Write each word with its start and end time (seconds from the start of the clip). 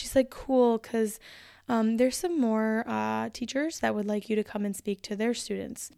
She's 0.00 0.16
like, 0.16 0.30
cool, 0.30 0.78
because 0.78 1.20
um, 1.68 1.98
there's 1.98 2.16
some 2.16 2.40
more 2.40 2.84
uh, 2.86 3.28
teachers 3.34 3.80
that 3.80 3.94
would 3.94 4.06
like 4.06 4.30
you 4.30 4.36
to 4.36 4.42
come 4.42 4.64
and 4.64 4.74
speak 4.74 5.02
to 5.02 5.14
their 5.14 5.34
students. 5.34 5.90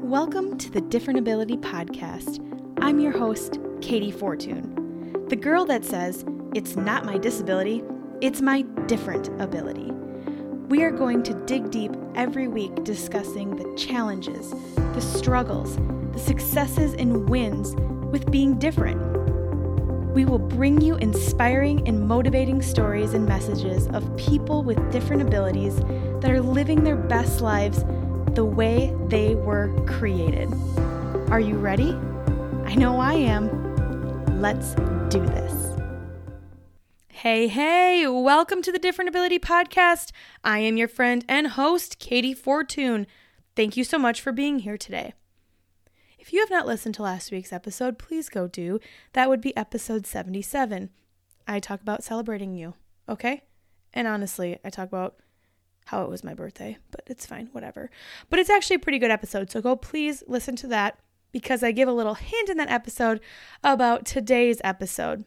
Welcome 0.00 0.56
to 0.58 0.70
the 0.70 0.80
Different 0.80 1.18
Ability 1.18 1.56
Podcast. 1.56 2.38
I'm 2.80 3.00
your 3.00 3.18
host, 3.18 3.54
Katey 3.80 4.14
Fortun, 4.14 5.28
the 5.28 5.34
girl 5.34 5.64
that 5.64 5.84
says, 5.84 6.24
it's 6.54 6.76
not 6.76 7.04
my 7.04 7.18
disability, 7.18 7.82
it's 8.20 8.40
my 8.40 8.62
different 8.86 9.28
ability. 9.42 9.90
We 10.68 10.84
are 10.84 10.92
going 10.92 11.24
to 11.24 11.34
dig 11.46 11.72
deep 11.72 11.90
every 12.14 12.46
week 12.46 12.84
discussing 12.84 13.56
the 13.56 13.74
challenges, 13.76 14.50
the 14.76 15.00
struggles, 15.00 15.78
the 16.12 16.20
successes, 16.20 16.94
and 16.94 17.28
wins 17.28 17.74
with 18.12 18.30
being 18.30 18.56
different. 18.60 19.11
We 20.12 20.26
will 20.26 20.38
bring 20.38 20.82
you 20.82 20.96
inspiring 20.96 21.88
and 21.88 22.06
motivating 22.06 22.60
stories 22.60 23.14
and 23.14 23.26
messages 23.26 23.86
of 23.88 24.14
people 24.18 24.62
with 24.62 24.92
different 24.92 25.22
abilities 25.22 25.76
that 25.76 26.30
are 26.30 26.42
living 26.42 26.84
their 26.84 26.96
best 26.96 27.40
lives 27.40 27.82
the 28.34 28.44
way 28.44 28.94
they 29.06 29.36
were 29.36 29.74
created. 29.86 30.52
Are 31.30 31.40
you 31.40 31.56
ready? 31.56 31.94
I 32.66 32.74
know 32.74 33.00
I 33.00 33.14
am. 33.14 33.48
Let's 34.42 34.74
do 35.08 35.24
this. 35.24 35.78
Hey, 37.08 37.48
hey, 37.48 38.06
welcome 38.06 38.60
to 38.60 38.72
the 38.72 38.78
Different 38.78 39.08
Ability 39.08 39.38
Podcast. 39.38 40.12
I 40.44 40.58
am 40.58 40.76
your 40.76 40.88
friend 40.88 41.24
and 41.26 41.46
host, 41.46 41.98
Katey 41.98 42.36
Fortun. 42.36 43.06
Thank 43.56 43.78
you 43.78 43.84
so 43.84 43.96
much 43.96 44.20
for 44.20 44.30
being 44.30 44.58
here 44.58 44.76
today. 44.76 45.14
If 46.22 46.32
you 46.32 46.38
have 46.38 46.50
not 46.50 46.68
listened 46.68 46.94
to 46.94 47.02
last 47.02 47.32
week's 47.32 47.52
episode, 47.52 47.98
please 47.98 48.28
go 48.28 48.46
do. 48.46 48.78
That 49.12 49.28
would 49.28 49.40
be 49.40 49.56
episode 49.56 50.06
77. 50.06 50.90
I 51.48 51.58
talk 51.58 51.80
about 51.80 52.04
celebrating 52.04 52.54
you, 52.54 52.74
okay? 53.08 53.42
And 53.92 54.06
honestly, 54.06 54.56
I 54.64 54.70
talk 54.70 54.86
about 54.86 55.16
how 55.86 56.04
it 56.04 56.08
was 56.08 56.22
my 56.22 56.32
birthday, 56.32 56.78
but 56.92 57.02
it's 57.08 57.26
fine, 57.26 57.48
whatever. 57.50 57.90
But 58.30 58.38
it's 58.38 58.50
actually 58.50 58.76
a 58.76 58.78
pretty 58.78 59.00
good 59.00 59.10
episode, 59.10 59.50
so 59.50 59.60
go 59.60 59.74
please 59.74 60.22
listen 60.28 60.54
to 60.56 60.68
that 60.68 61.00
because 61.32 61.64
I 61.64 61.72
give 61.72 61.88
a 61.88 61.92
little 61.92 62.14
hint 62.14 62.48
in 62.48 62.56
that 62.58 62.70
episode 62.70 63.20
about 63.64 64.06
today's 64.06 64.60
episode. 64.62 65.24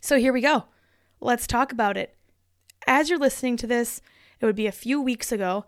So 0.00 0.18
here 0.18 0.32
we 0.32 0.40
go. 0.40 0.64
Let's 1.20 1.46
talk 1.46 1.70
about 1.70 1.96
it. 1.96 2.16
As 2.88 3.08
you're 3.08 3.20
listening 3.20 3.56
to 3.58 3.68
this, 3.68 4.02
it 4.40 4.46
would 4.46 4.56
be 4.56 4.66
a 4.66 4.72
few 4.72 5.00
weeks 5.00 5.30
ago, 5.30 5.64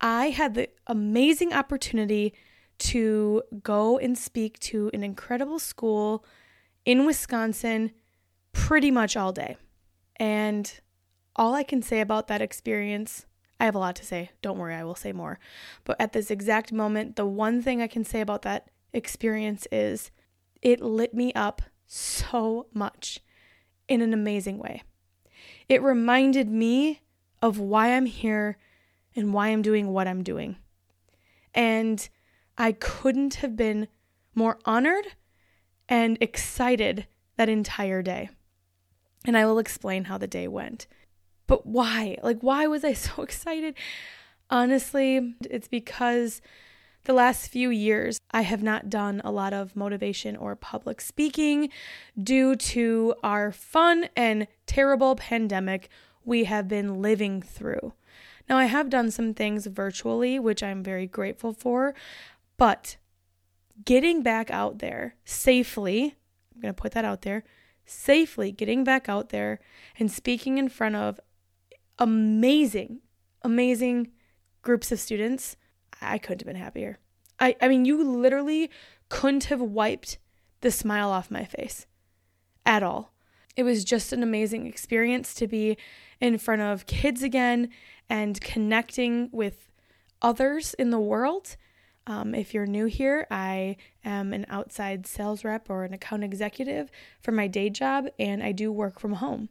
I 0.00 0.30
had 0.30 0.54
the 0.54 0.70
amazing 0.88 1.52
opportunity 1.52 2.34
to 2.78 3.42
go 3.62 3.98
and 3.98 4.16
speak 4.16 4.58
to 4.60 4.90
an 4.92 5.02
incredible 5.02 5.58
school 5.58 6.24
in 6.84 7.06
Wisconsin 7.06 7.92
pretty 8.52 8.90
much 8.90 9.16
all 9.16 9.32
day. 9.32 9.56
And 10.16 10.80
all 11.34 11.54
I 11.54 11.62
can 11.62 11.82
say 11.82 12.00
about 12.00 12.28
that 12.28 12.40
experience, 12.40 13.26
I 13.60 13.64
have 13.64 13.74
a 13.74 13.78
lot 13.78 13.96
to 13.96 14.04
say. 14.04 14.30
Don't 14.42 14.58
worry, 14.58 14.74
I 14.74 14.84
will 14.84 14.94
say 14.94 15.12
more. 15.12 15.38
But 15.84 15.96
at 16.00 16.12
this 16.12 16.30
exact 16.30 16.72
moment, 16.72 17.16
the 17.16 17.26
one 17.26 17.62
thing 17.62 17.82
I 17.82 17.86
can 17.86 18.04
say 18.04 18.20
about 18.20 18.42
that 18.42 18.70
experience 18.92 19.66
is 19.70 20.10
it 20.62 20.80
lit 20.80 21.14
me 21.14 21.32
up 21.34 21.62
so 21.86 22.66
much 22.72 23.20
in 23.88 24.00
an 24.00 24.12
amazing 24.12 24.58
way. 24.58 24.82
It 25.68 25.82
reminded 25.82 26.48
me 26.48 27.02
of 27.42 27.58
why 27.58 27.92
I'm 27.92 28.06
here 28.06 28.56
and 29.14 29.32
why 29.32 29.48
I'm 29.48 29.62
doing 29.62 29.88
what 29.88 30.08
I'm 30.08 30.22
doing. 30.22 30.56
And 31.54 32.08
I 32.58 32.72
couldn't 32.72 33.36
have 33.36 33.56
been 33.56 33.88
more 34.34 34.58
honored 34.64 35.06
and 35.88 36.18
excited 36.20 37.06
that 37.36 37.48
entire 37.48 38.02
day. 38.02 38.30
And 39.24 39.36
I 39.36 39.44
will 39.44 39.58
explain 39.58 40.04
how 40.04 40.18
the 40.18 40.26
day 40.26 40.48
went. 40.48 40.86
But 41.46 41.66
why? 41.66 42.18
Like, 42.22 42.40
why 42.40 42.66
was 42.66 42.84
I 42.84 42.92
so 42.94 43.22
excited? 43.22 43.74
Honestly, 44.50 45.34
it's 45.50 45.68
because 45.68 46.40
the 47.04 47.12
last 47.12 47.48
few 47.48 47.70
years 47.70 48.18
I 48.32 48.42
have 48.42 48.62
not 48.62 48.90
done 48.90 49.20
a 49.24 49.30
lot 49.30 49.52
of 49.52 49.76
motivation 49.76 50.36
or 50.36 50.56
public 50.56 51.00
speaking 51.00 51.70
due 52.20 52.56
to 52.56 53.14
our 53.22 53.52
fun 53.52 54.08
and 54.16 54.48
terrible 54.66 55.14
pandemic 55.14 55.88
we 56.24 56.44
have 56.44 56.66
been 56.66 57.00
living 57.00 57.40
through. 57.40 57.92
Now, 58.48 58.58
I 58.58 58.66
have 58.66 58.90
done 58.90 59.10
some 59.10 59.34
things 59.34 59.66
virtually, 59.66 60.38
which 60.38 60.62
I'm 60.62 60.82
very 60.82 61.06
grateful 61.06 61.52
for, 61.52 61.94
but 62.56 62.96
getting 63.84 64.22
back 64.22 64.50
out 64.50 64.78
there 64.78 65.16
safely, 65.24 66.16
I'm 66.54 66.60
going 66.60 66.74
to 66.74 66.80
put 66.80 66.92
that 66.92 67.04
out 67.04 67.22
there, 67.22 67.44
safely 67.84 68.52
getting 68.52 68.84
back 68.84 69.08
out 69.08 69.30
there 69.30 69.60
and 69.98 70.10
speaking 70.10 70.58
in 70.58 70.68
front 70.68 70.96
of 70.96 71.20
amazing, 71.98 73.00
amazing 73.42 74.08
groups 74.62 74.90
of 74.90 75.00
students, 75.00 75.56
I 76.00 76.18
couldn't 76.18 76.40
have 76.40 76.46
been 76.46 76.62
happier. 76.62 76.98
I, 77.38 77.56
I 77.60 77.68
mean, 77.68 77.84
you 77.84 78.02
literally 78.02 78.70
couldn't 79.08 79.44
have 79.44 79.60
wiped 79.60 80.18
the 80.60 80.70
smile 80.70 81.10
off 81.10 81.30
my 81.30 81.44
face 81.44 81.86
at 82.64 82.82
all. 82.82 83.12
It 83.54 83.62
was 83.62 83.84
just 83.84 84.12
an 84.12 84.22
amazing 84.22 84.66
experience 84.66 85.34
to 85.34 85.46
be 85.46 85.76
in 86.20 86.38
front 86.38 86.62
of 86.62 86.86
kids 86.86 87.22
again 87.22 87.70
and 88.08 88.40
connecting 88.40 89.28
with 89.32 89.70
others 90.20 90.74
in 90.74 90.90
the 90.90 91.00
world 91.00 91.56
um, 92.06 92.34
if 92.34 92.54
you're 92.54 92.66
new 92.66 92.86
here, 92.86 93.26
I 93.30 93.76
am 94.04 94.32
an 94.32 94.46
outside 94.48 95.06
sales 95.06 95.44
rep 95.44 95.68
or 95.68 95.84
an 95.84 95.92
account 95.92 96.22
executive 96.22 96.90
for 97.20 97.32
my 97.32 97.48
day 97.48 97.68
job, 97.68 98.06
and 98.18 98.42
I 98.42 98.52
do 98.52 98.70
work 98.70 99.00
from 99.00 99.14
home. 99.14 99.48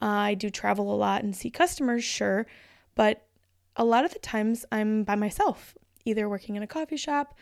Uh, 0.00 0.06
I 0.06 0.34
do 0.34 0.50
travel 0.50 0.94
a 0.94 0.96
lot 0.96 1.22
and 1.22 1.34
see 1.34 1.50
customers, 1.50 2.04
sure, 2.04 2.46
but 2.94 3.26
a 3.76 3.84
lot 3.84 4.04
of 4.04 4.12
the 4.12 4.18
times 4.20 4.64
I'm 4.70 5.02
by 5.02 5.16
myself, 5.16 5.76
either 6.04 6.28
working 6.28 6.54
in 6.54 6.62
a 6.62 6.66
coffee 6.66 6.96
shop, 6.96 7.36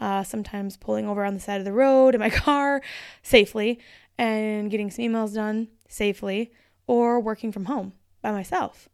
uh, 0.00 0.22
sometimes 0.22 0.76
pulling 0.76 1.08
over 1.08 1.24
on 1.24 1.34
the 1.34 1.40
side 1.40 1.60
of 1.60 1.64
the 1.64 1.72
road 1.72 2.14
in 2.14 2.20
my 2.20 2.30
car 2.30 2.82
safely 3.22 3.80
and 4.18 4.70
getting 4.70 4.90
some 4.90 5.04
emails 5.04 5.34
done 5.34 5.68
safely, 5.88 6.52
or 6.86 7.18
working 7.18 7.50
from 7.50 7.64
home 7.64 7.94
by 8.20 8.30
myself. 8.30 8.88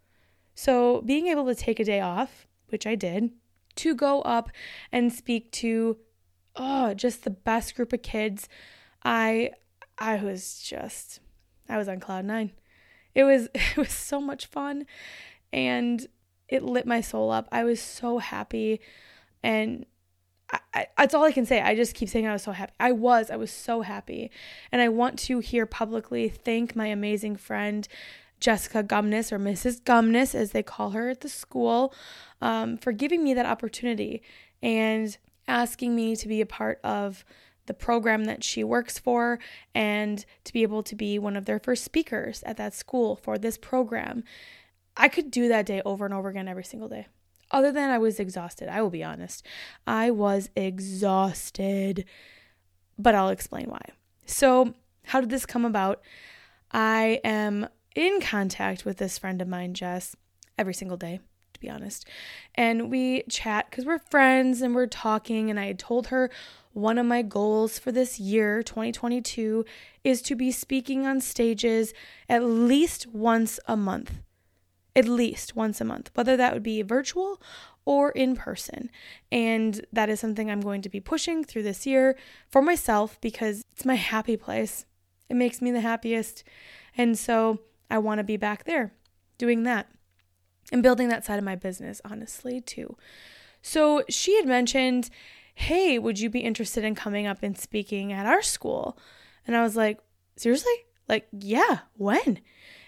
So 0.54 1.03
being 1.03 1.26
able 1.26 1.47
to 1.47 1.54
take 1.54 1.81
a 1.81 1.84
day 1.84 2.00
off, 2.00 2.47
which 2.69 2.87
I 2.87 2.94
did, 2.94 3.31
to 3.76 3.94
go 3.94 4.22
up 4.22 4.50
and 4.92 5.12
speak 5.12 5.50
to 5.53 5.97
oh, 6.56 6.94
just 6.94 7.25
the 7.25 7.31
best 7.31 7.75
group 7.75 7.92
of 7.92 8.03
kids. 8.03 8.48
I 9.04 9.53
I 9.98 10.16
was 10.16 10.60
just 10.60 11.20
I 11.69 11.76
was 11.76 11.88
on 11.88 12.00
cloud 12.00 12.25
9. 12.25 12.53
It 13.14 13.25
was 13.25 13.48
it 13.54 13.76
was 13.76 13.92
so 13.92 14.20
much 14.20 14.47
fun 14.47 14.86
and 15.53 16.06
it 16.48 16.62
lit 16.62 16.86
my 16.86 17.00
soul 17.00 17.31
up. 17.31 17.48
I 17.53 17.64
was 17.64 17.81
so 17.81 18.19
happy 18.19 18.81
and 19.42 19.87
I, 20.52 20.58
I, 20.75 20.87
that's 20.98 21.14
all 21.14 21.25
I 21.25 21.32
can 21.32 21.47
say. 21.47 21.60
I 21.60 21.75
just 21.76 21.94
keep 21.94 22.08
saying 22.08 22.26
I 22.26 22.32
was 22.32 22.42
so 22.42 22.52
happy. 22.52 22.72
I 22.81 22.92
was. 22.92 23.31
I 23.31 23.37
was 23.37 23.52
so 23.52 23.82
happy. 23.82 24.31
And 24.72 24.82
I 24.82 24.88
want 24.88 25.19
to 25.20 25.38
here 25.38 25.64
publicly 25.64 26.28
thank 26.28 26.75
my 26.75 26.87
amazing 26.87 27.37
friend 27.37 27.87
Jessica 28.40 28.82
Gumness, 28.82 29.32
or 29.32 29.38
Mrs. 29.38 29.82
Gumness, 29.82 30.34
as 30.34 30.52
they 30.52 30.62
call 30.62 30.90
her 30.90 31.10
at 31.10 31.20
the 31.20 31.28
school, 31.28 31.94
um, 32.40 32.76
for 32.76 32.92
giving 32.92 33.22
me 33.22 33.34
that 33.34 33.46
opportunity 33.46 34.22
and 34.62 35.16
asking 35.46 35.94
me 35.94 36.16
to 36.16 36.28
be 36.28 36.40
a 36.40 36.46
part 36.46 36.80
of 36.82 37.24
the 37.66 37.74
program 37.74 38.24
that 38.24 38.42
she 38.42 38.64
works 38.64 38.98
for 38.98 39.38
and 39.74 40.24
to 40.44 40.52
be 40.52 40.62
able 40.62 40.82
to 40.82 40.96
be 40.96 41.18
one 41.18 41.36
of 41.36 41.44
their 41.44 41.60
first 41.60 41.84
speakers 41.84 42.42
at 42.44 42.56
that 42.56 42.74
school 42.74 43.16
for 43.16 43.38
this 43.38 43.56
program. 43.56 44.24
I 44.96 45.08
could 45.08 45.30
do 45.30 45.48
that 45.48 45.66
day 45.66 45.82
over 45.84 46.04
and 46.04 46.14
over 46.14 46.28
again 46.28 46.48
every 46.48 46.64
single 46.64 46.88
day. 46.88 47.06
Other 47.50 47.72
than 47.72 47.90
I 47.90 47.98
was 47.98 48.20
exhausted, 48.20 48.68
I 48.68 48.80
will 48.82 48.90
be 48.90 49.04
honest. 49.04 49.46
I 49.86 50.10
was 50.10 50.50
exhausted, 50.56 52.04
but 52.98 53.14
I'll 53.14 53.30
explain 53.30 53.66
why. 53.68 53.82
So, 54.26 54.74
how 55.04 55.20
did 55.20 55.30
this 55.30 55.46
come 55.46 55.64
about? 55.64 56.02
I 56.72 57.20
am 57.24 57.68
in 57.94 58.20
contact 58.20 58.84
with 58.84 58.98
this 58.98 59.18
friend 59.18 59.40
of 59.42 59.48
mine, 59.48 59.75
Jess, 59.75 60.16
every 60.58 60.75
single 60.75 60.96
day, 60.96 61.20
to 61.52 61.60
be 61.60 61.70
honest. 61.70 62.06
And 62.54 62.90
we 62.90 63.22
chat 63.28 63.70
because 63.70 63.84
we're 63.84 63.98
friends 63.98 64.62
and 64.62 64.75
we're 64.75 64.87
talking. 64.87 65.50
And 65.50 65.58
I 65.58 65.66
had 65.66 65.78
told 65.78 66.08
her 66.08 66.31
one 66.72 66.98
of 66.98 67.06
my 67.06 67.22
goals 67.22 67.78
for 67.78 67.90
this 67.90 68.20
year, 68.20 68.62
2022, 68.62 69.64
is 70.04 70.22
to 70.22 70.37
be 70.37 70.52
speaking 70.52 71.06
on 71.06 71.20
stages 71.20 71.92
at 72.28 72.44
least 72.44 73.06
once 73.08 73.58
a 73.66 73.76
month. 73.76 74.20
At 74.96 75.06
least 75.06 75.54
once 75.54 75.81
a 75.81 75.84
month, 75.84 76.10
whether 76.14 76.36
that 76.36 76.52
would 76.52 76.64
be 76.64 76.82
virtual 76.82 77.40
or 77.84 78.10
in 78.10 78.34
person. 78.34 78.90
And 79.31 79.86
that 79.93 80.08
is 80.08 80.20
something 80.20 80.50
I'm 80.50 80.60
going 80.60 80.82
to 80.82 80.88
be 80.88 81.00
pushing 81.00 81.44
through 81.44 81.62
this 81.62 81.86
year 81.86 82.16
for 82.48 82.60
myself 82.60 83.20
because 83.20 83.62
it's 83.72 83.84
my 83.84 83.94
happy 83.94 84.36
place. 84.36 84.86
It 85.28 85.36
makes 85.36 85.62
me 85.62 85.70
the 85.70 85.81
happiest. 85.81 86.43
And 86.96 87.16
so 87.16 87.60
I 87.90 87.98
want 87.98 88.19
to 88.19 88.25
be 88.25 88.37
back 88.37 88.64
there 88.64 88.92
doing 89.38 89.64
that 89.64 89.90
and 90.72 90.82
building 90.82 91.08
that 91.08 91.25
side 91.25 91.38
of 91.38 91.44
my 91.44 91.56
business, 91.56 92.00
honestly, 92.04 92.60
too. 92.60 92.96
So 93.62 94.04
she 94.08 94.37
had 94.37 94.46
mentioned, 94.46 95.10
Hey, 95.54 95.98
would 95.98 96.19
you 96.19 96.31
be 96.31 96.40
interested 96.40 96.84
in 96.84 96.94
coming 96.94 97.26
up 97.26 97.42
and 97.42 97.58
speaking 97.58 98.12
at 98.12 98.26
our 98.26 98.42
school? 98.42 98.96
And 99.46 99.56
I 99.56 99.62
was 99.62 99.76
like, 99.76 99.98
Seriously? 100.37 100.72
Like, 101.08 101.26
yeah, 101.32 101.81
when? 101.96 102.40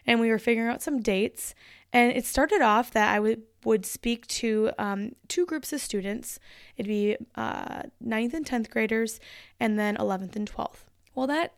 and 0.07 0.21
we 0.21 0.29
were 0.29 0.39
figuring 0.39 0.69
out 0.69 0.83
some 0.83 1.01
dates. 1.01 1.55
And 1.93 2.13
it 2.13 2.25
started 2.25 2.61
off 2.61 2.91
that 2.93 3.15
I 3.15 3.21
would 3.21 3.43
would 3.65 3.87
speak 3.87 4.27
to 4.27 4.73
um, 4.77 5.13
two 5.29 5.47
groups 5.47 5.73
of 5.73 5.81
students. 5.81 6.41
It'd 6.77 6.89
be 6.89 7.17
uh, 7.37 7.83
9th 8.05 8.35
and 8.35 8.45
10th 8.45 8.71
graders, 8.71 9.21
and 9.61 9.79
then 9.79 9.97
11th 9.99 10.35
and 10.35 10.51
12th. 10.51 10.87
Well, 11.15 11.29
that 11.29 11.55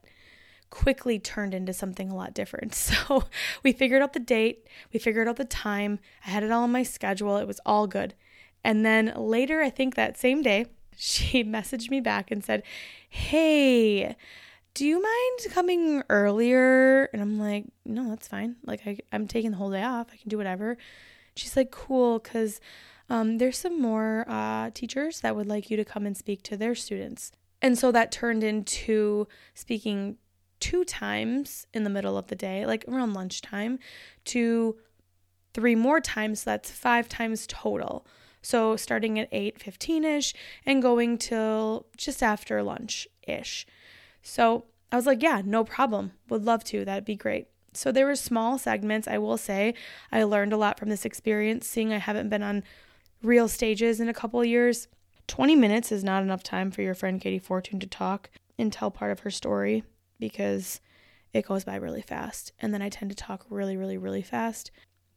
quickly 0.74 1.20
turned 1.20 1.54
into 1.54 1.72
something 1.72 2.10
a 2.10 2.16
lot 2.16 2.34
different. 2.34 2.74
So 2.84 3.24
we 3.62 3.72
figured 3.72 4.02
out 4.02 4.12
the 4.12 4.18
date, 4.18 4.66
we 4.92 4.98
figured 4.98 5.28
out 5.28 5.36
the 5.36 5.44
time, 5.44 6.00
I 6.26 6.30
had 6.30 6.42
it 6.42 6.50
all 6.50 6.64
on 6.64 6.72
my 6.72 6.82
schedule, 6.82 7.36
it 7.36 7.46
was 7.46 7.60
all 7.64 7.86
good. 7.86 8.14
And 8.64 8.84
then 8.84 9.12
later, 9.16 9.60
I 9.60 9.70
think 9.70 9.94
that 9.94 10.18
same 10.18 10.42
day, 10.42 10.66
she 10.96 11.44
messaged 11.44 11.90
me 11.90 12.00
back 12.00 12.30
and 12.30 12.44
said, 12.44 12.64
Hey, 13.08 14.16
do 14.74 14.84
you 14.84 15.00
mind 15.00 15.52
coming 15.52 16.02
earlier? 16.10 17.04
And 17.12 17.22
I'm 17.22 17.38
like, 17.38 17.66
No, 17.84 18.10
that's 18.10 18.26
fine. 18.26 18.56
Like, 18.64 18.80
I, 18.84 18.98
I'm 19.12 19.28
taking 19.28 19.52
the 19.52 19.56
whole 19.56 19.70
day 19.70 19.84
off. 19.84 20.08
I 20.12 20.16
can 20.16 20.28
do 20.28 20.38
whatever. 20.38 20.76
She's 21.36 21.56
like, 21.56 21.70
Cool, 21.70 22.18
because 22.18 22.60
um, 23.08 23.38
there's 23.38 23.58
some 23.58 23.80
more 23.80 24.24
uh, 24.28 24.70
teachers 24.74 25.20
that 25.20 25.36
would 25.36 25.46
like 25.46 25.70
you 25.70 25.76
to 25.76 25.84
come 25.84 26.04
and 26.04 26.16
speak 26.16 26.42
to 26.44 26.56
their 26.56 26.74
students. 26.74 27.30
And 27.62 27.78
so 27.78 27.92
that 27.92 28.10
turned 28.12 28.42
into 28.42 29.26
speaking 29.54 30.18
two 30.64 30.82
times 30.82 31.66
in 31.74 31.84
the 31.84 31.90
middle 31.90 32.16
of 32.16 32.28
the 32.28 32.34
day, 32.34 32.64
like 32.64 32.86
around 32.88 33.12
lunchtime, 33.12 33.78
to 34.24 34.74
three 35.52 35.74
more 35.74 36.00
times. 36.00 36.40
So 36.40 36.52
that's 36.52 36.70
five 36.70 37.06
times 37.06 37.46
total. 37.46 38.06
So 38.40 38.74
starting 38.74 39.18
at 39.18 39.30
8:15ish 39.30 40.32
and 40.64 40.80
going 40.80 41.18
till 41.18 41.84
just 41.98 42.22
after 42.22 42.62
lunch-ish. 42.62 43.66
So 44.22 44.64
I 44.90 44.96
was 44.96 45.04
like, 45.04 45.22
yeah, 45.22 45.42
no 45.44 45.64
problem. 45.64 46.12
Would 46.30 46.46
love 46.46 46.64
to. 46.64 46.82
That'd 46.82 47.04
be 47.04 47.14
great. 47.14 47.48
So 47.74 47.92
there 47.92 48.06
were 48.06 48.16
small 48.16 48.56
segments, 48.56 49.06
I 49.06 49.18
will 49.18 49.36
say. 49.36 49.74
I 50.10 50.22
learned 50.22 50.54
a 50.54 50.56
lot 50.56 50.78
from 50.78 50.88
this 50.88 51.04
experience, 51.04 51.66
seeing 51.66 51.92
I 51.92 51.98
haven't 51.98 52.30
been 52.30 52.42
on 52.42 52.62
real 53.22 53.48
stages 53.48 54.00
in 54.00 54.08
a 54.08 54.14
couple 54.14 54.42
years. 54.42 54.88
20 55.26 55.56
minutes 55.56 55.92
is 55.92 56.02
not 56.02 56.22
enough 56.22 56.42
time 56.42 56.70
for 56.70 56.80
your 56.80 56.94
friend 56.94 57.20
Katey 57.20 57.42
Fortun 57.42 57.80
to 57.80 57.86
talk 57.86 58.30
and 58.58 58.72
tell 58.72 58.90
part 58.90 59.12
of 59.12 59.20
her 59.20 59.30
story 59.30 59.84
because 60.28 60.80
it 61.34 61.44
goes 61.44 61.64
by 61.64 61.76
really 61.76 62.00
fast. 62.00 62.52
And 62.58 62.72
then 62.72 62.80
I 62.80 62.88
tend 62.88 63.10
to 63.10 63.14
talk 63.14 63.44
really, 63.50 63.76
really, 63.76 63.98
really 63.98 64.22
fast. 64.22 64.70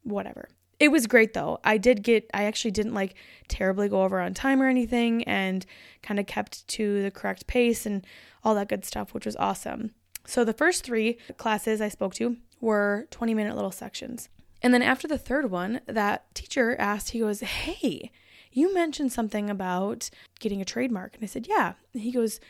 Whatever. 0.03 0.49
It 0.81 0.89
was 0.89 1.07
great 1.07 1.33
though. 1.33 1.59
I 1.63 1.77
did 1.77 2.03
get, 2.03 2.29
I 2.33 2.43
actually 2.43 2.71
didn't 2.71 2.93
like 2.93 3.15
terribly 3.47 3.87
go 3.87 4.03
over 4.03 4.19
on 4.19 4.33
time 4.33 4.61
or 4.61 4.67
anything 4.67 5.23
and 5.23 5.65
kind 6.03 6.19
of 6.19 6.27
kept 6.27 6.67
to 6.67 7.01
the 7.03 7.09
correct 7.09 7.47
pace 7.47 7.85
and 7.85 8.05
all 8.43 8.53
that 8.55 8.67
good 8.67 8.83
stuff, 8.83 9.13
which 9.13 9.25
was 9.25 9.37
awesome. 9.37 9.91
So 10.25 10.43
the 10.43 10.51
first 10.51 10.83
three 10.83 11.17
classes 11.37 11.79
I 11.79 11.87
spoke 11.87 12.13
to 12.15 12.35
were 12.59 13.07
20 13.11 13.33
minute 13.33 13.55
little 13.55 13.71
sections. 13.71 14.27
And 14.61 14.73
then 14.73 14.81
after 14.81 15.07
the 15.07 15.17
third 15.17 15.49
one, 15.49 15.79
that 15.85 16.35
teacher 16.35 16.75
asked, 16.77 17.11
he 17.11 17.19
goes, 17.19 17.39
Hey, 17.39 18.11
you 18.51 18.73
mentioned 18.73 19.13
something 19.13 19.49
about 19.49 20.09
getting 20.41 20.61
a 20.61 20.65
trademark. 20.65 21.15
And 21.15 21.23
I 21.23 21.27
said, 21.27 21.47
Yeah. 21.47 21.73
And 21.93 22.03
he 22.03 22.11
goes, 22.11 22.41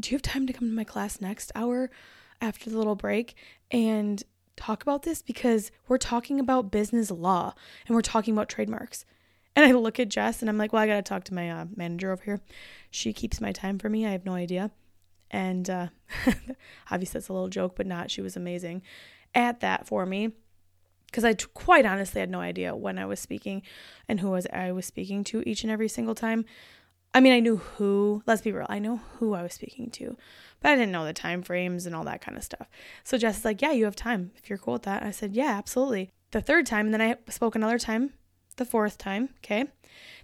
Do 0.00 0.10
you 0.10 0.16
have 0.16 0.22
time 0.22 0.46
to 0.46 0.52
come 0.52 0.68
to 0.68 0.74
my 0.74 0.84
class 0.84 1.20
next 1.20 1.52
hour 1.54 1.90
after 2.40 2.70
the 2.70 2.78
little 2.78 2.96
break 2.96 3.34
and 3.70 4.22
talk 4.56 4.82
about 4.82 5.02
this? 5.02 5.22
Because 5.22 5.70
we're 5.88 5.98
talking 5.98 6.40
about 6.40 6.70
business 6.70 7.10
law 7.10 7.54
and 7.86 7.94
we're 7.94 8.02
talking 8.02 8.34
about 8.34 8.48
trademarks. 8.48 9.04
And 9.54 9.66
I 9.66 9.72
look 9.72 10.00
at 10.00 10.08
Jess 10.08 10.40
and 10.40 10.48
I'm 10.48 10.58
like, 10.58 10.72
Well, 10.72 10.82
I 10.82 10.86
got 10.86 10.96
to 10.96 11.02
talk 11.02 11.24
to 11.24 11.34
my 11.34 11.50
uh, 11.50 11.66
manager 11.76 12.10
over 12.10 12.22
here. 12.24 12.40
She 12.90 13.12
keeps 13.12 13.40
my 13.40 13.52
time 13.52 13.78
for 13.78 13.88
me. 13.88 14.06
I 14.06 14.12
have 14.12 14.24
no 14.24 14.34
idea. 14.34 14.70
And 15.30 15.68
uh, 15.68 15.88
obviously, 16.90 17.18
that's 17.18 17.28
a 17.28 17.32
little 17.32 17.48
joke, 17.48 17.74
but 17.76 17.86
not. 17.86 18.10
She 18.10 18.22
was 18.22 18.36
amazing 18.36 18.82
at 19.34 19.60
that 19.60 19.86
for 19.86 20.04
me 20.06 20.32
because 21.06 21.24
I 21.24 21.34
t- 21.34 21.46
quite 21.52 21.84
honestly 21.84 22.20
had 22.20 22.30
no 22.30 22.40
idea 22.40 22.74
when 22.74 22.98
I 22.98 23.04
was 23.04 23.20
speaking 23.20 23.62
and 24.08 24.20
who 24.20 24.30
was 24.30 24.46
I 24.52 24.72
was 24.72 24.86
speaking 24.86 25.24
to 25.24 25.46
each 25.46 25.62
and 25.62 25.70
every 25.70 25.88
single 25.88 26.14
time. 26.14 26.44
I 27.14 27.20
mean, 27.20 27.32
I 27.32 27.40
knew 27.40 27.56
who, 27.56 28.22
let's 28.26 28.42
be 28.42 28.52
real, 28.52 28.66
I 28.68 28.78
know 28.78 29.00
who 29.18 29.34
I 29.34 29.42
was 29.42 29.52
speaking 29.52 29.90
to, 29.92 30.16
but 30.60 30.72
I 30.72 30.76
didn't 30.76 30.92
know 30.92 31.04
the 31.04 31.12
time 31.12 31.42
frames 31.42 31.84
and 31.84 31.94
all 31.94 32.04
that 32.04 32.22
kind 32.22 32.38
of 32.38 32.44
stuff. 32.44 32.68
So 33.04 33.18
Jess 33.18 33.38
is 33.38 33.44
like, 33.44 33.60
Yeah, 33.60 33.72
you 33.72 33.84
have 33.84 33.96
time 33.96 34.30
if 34.36 34.48
you're 34.48 34.58
cool 34.58 34.74
with 34.74 34.84
that. 34.84 35.02
I 35.02 35.10
said, 35.10 35.34
Yeah, 35.34 35.56
absolutely. 35.58 36.12
The 36.30 36.40
third 36.40 36.66
time, 36.66 36.86
and 36.86 36.94
then 36.94 37.02
I 37.02 37.16
spoke 37.30 37.54
another 37.54 37.78
time, 37.78 38.14
the 38.56 38.64
fourth 38.64 38.96
time, 38.96 39.30
okay. 39.38 39.66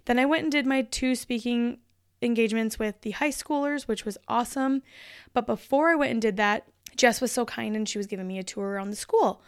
Then 0.05 0.17
I 0.17 0.25
went 0.25 0.43
and 0.43 0.51
did 0.51 0.65
my 0.65 0.81
two 0.81 1.13
speaking 1.13 1.77
engagements 2.21 2.79
with 2.79 3.01
the 3.01 3.11
high 3.11 3.29
schoolers, 3.29 3.83
which 3.83 4.05
was 4.05 4.17
awesome. 4.27 4.81
But 5.33 5.45
before 5.45 5.89
I 5.89 5.95
went 5.95 6.11
and 6.11 6.21
did 6.21 6.37
that, 6.37 6.67
Jess 6.95 7.21
was 7.21 7.31
so 7.31 7.45
kind 7.45 7.75
and 7.75 7.87
she 7.87 7.97
was 7.97 8.07
giving 8.07 8.27
me 8.27 8.39
a 8.39 8.43
tour 8.43 8.71
around 8.71 8.89
the 8.89 8.95
school. 8.95 9.41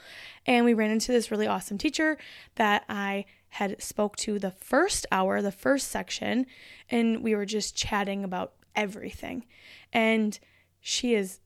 And 0.45 0.65
we 0.65 0.73
ran 0.73 0.91
into 0.91 1.11
this 1.11 1.31
really 1.31 1.47
awesome 1.47 1.77
teacher 1.77 2.17
that 2.55 2.83
I 2.87 3.25
had 3.51 3.81
spoke 3.83 4.15
to 4.15 4.39
the 4.39 4.51
first 4.51 5.05
hour, 5.11 5.41
the 5.41 5.51
first 5.51 5.89
section, 5.89 6.45
and 6.89 7.21
we 7.21 7.35
were 7.35 7.45
just 7.45 7.75
chatting 7.75 8.23
about 8.23 8.53
everything. 8.75 9.45
And 9.91 10.39
she 10.79 11.13
is 11.15 11.41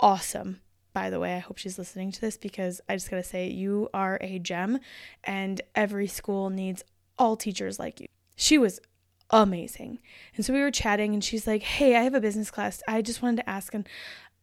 awesome. 0.00 0.60
By 0.94 1.10
the 1.10 1.20
way, 1.20 1.36
I 1.36 1.40
hope 1.40 1.58
she's 1.58 1.78
listening 1.78 2.10
to 2.12 2.20
this 2.22 2.38
because 2.38 2.80
I 2.88 2.96
just 2.96 3.10
got 3.10 3.18
to 3.18 3.22
say 3.22 3.48
you 3.48 3.90
are 3.92 4.18
a 4.22 4.38
gem 4.38 4.78
and 5.24 5.60
every 5.74 6.06
school 6.06 6.48
needs 6.48 6.82
all 7.18 7.36
teachers 7.36 7.78
like 7.78 8.00
you. 8.00 8.08
She 8.34 8.56
was 8.56 8.80
amazing. 9.28 9.98
And 10.36 10.44
so 10.44 10.54
we 10.54 10.62
were 10.62 10.70
chatting 10.70 11.12
and 11.12 11.22
she's 11.22 11.46
like, 11.46 11.62
"Hey, 11.62 11.96
I 11.96 12.02
have 12.02 12.14
a 12.14 12.20
business 12.20 12.50
class. 12.50 12.82
I 12.88 13.02
just 13.02 13.20
wanted 13.20 13.42
to 13.42 13.50
ask 13.50 13.74
and 13.74 13.86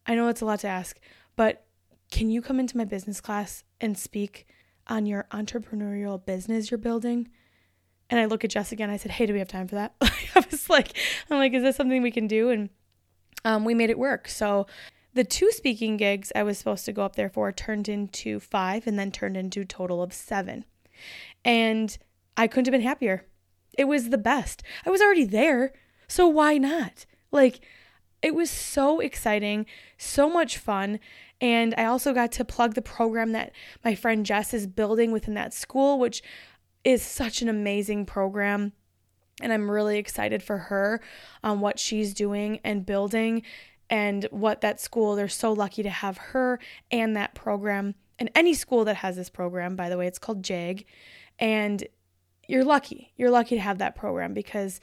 I 0.06 0.14
know 0.14 0.28
it's 0.28 0.42
a 0.42 0.44
lot 0.44 0.60
to 0.60 0.68
ask, 0.68 1.00
but 1.34 1.66
can 2.12 2.30
you 2.30 2.40
come 2.40 2.60
into 2.60 2.76
my 2.76 2.84
business 2.84 3.20
class 3.20 3.64
and 3.80 3.98
speak 3.98 4.46
on 4.86 5.06
your 5.06 5.26
entrepreneurial 5.30 6.24
business 6.24 6.70
you're 6.70 6.78
building? 6.78 7.28
And 8.10 8.20
I 8.20 8.26
look 8.26 8.44
at 8.44 8.50
Jess 8.50 8.72
again. 8.72 8.90
I 8.90 8.96
said, 8.96 9.12
Hey, 9.12 9.26
do 9.26 9.32
we 9.32 9.38
have 9.38 9.48
time 9.48 9.68
for 9.68 9.76
that? 9.76 9.94
I 10.00 10.44
was 10.50 10.68
like, 10.68 10.96
I'm 11.30 11.38
like, 11.38 11.54
is 11.54 11.62
this 11.62 11.76
something 11.76 12.02
we 12.02 12.10
can 12.10 12.26
do? 12.26 12.50
And 12.50 12.70
um, 13.44 13.64
we 13.64 13.74
made 13.74 13.90
it 13.90 13.98
work. 13.98 14.28
So 14.28 14.66
the 15.14 15.24
two 15.24 15.50
speaking 15.52 15.96
gigs 15.96 16.32
I 16.34 16.42
was 16.42 16.58
supposed 16.58 16.84
to 16.86 16.92
go 16.92 17.02
up 17.02 17.16
there 17.16 17.30
for 17.30 17.52
turned 17.52 17.88
into 17.88 18.40
five 18.40 18.86
and 18.86 18.98
then 18.98 19.12
turned 19.12 19.36
into 19.36 19.60
a 19.60 19.64
total 19.64 20.02
of 20.02 20.12
seven. 20.12 20.64
And 21.44 21.96
I 22.36 22.46
couldn't 22.46 22.66
have 22.66 22.72
been 22.72 22.86
happier. 22.86 23.26
It 23.78 23.84
was 23.84 24.10
the 24.10 24.18
best. 24.18 24.62
I 24.84 24.90
was 24.90 25.00
already 25.00 25.24
there. 25.24 25.72
So 26.08 26.26
why 26.26 26.58
not? 26.58 27.06
Like, 27.30 27.60
it 28.22 28.34
was 28.34 28.50
so 28.50 29.00
exciting, 29.00 29.66
so 29.98 30.30
much 30.30 30.56
fun. 30.58 30.98
And 31.44 31.74
I 31.76 31.84
also 31.84 32.14
got 32.14 32.32
to 32.32 32.44
plug 32.44 32.72
the 32.72 32.80
program 32.80 33.32
that 33.32 33.52
my 33.84 33.94
friend 33.94 34.24
Jess 34.24 34.54
is 34.54 34.66
building 34.66 35.12
within 35.12 35.34
that 35.34 35.52
school, 35.52 35.98
which 35.98 36.22
is 36.84 37.02
such 37.02 37.42
an 37.42 37.50
amazing 37.50 38.06
program. 38.06 38.72
And 39.42 39.52
I'm 39.52 39.70
really 39.70 39.98
excited 39.98 40.42
for 40.42 40.56
her 40.56 41.02
on 41.42 41.60
what 41.60 41.78
she's 41.78 42.14
doing 42.14 42.60
and 42.64 42.86
building 42.86 43.42
and 43.90 44.26
what 44.30 44.62
that 44.62 44.80
school, 44.80 45.16
they're 45.16 45.28
so 45.28 45.52
lucky 45.52 45.82
to 45.82 45.90
have 45.90 46.16
her 46.16 46.58
and 46.90 47.14
that 47.14 47.34
program. 47.34 47.94
And 48.18 48.30
any 48.34 48.54
school 48.54 48.86
that 48.86 48.96
has 48.96 49.16
this 49.16 49.28
program, 49.28 49.76
by 49.76 49.90
the 49.90 49.98
way, 49.98 50.06
it's 50.06 50.18
called 50.18 50.42
JAG. 50.42 50.86
And 51.38 51.86
you're 52.48 52.64
lucky. 52.64 53.12
You're 53.18 53.30
lucky 53.30 53.56
to 53.56 53.60
have 53.60 53.76
that 53.76 53.96
program 53.96 54.32
because 54.32 54.80